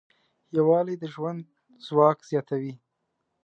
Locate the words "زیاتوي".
2.29-2.73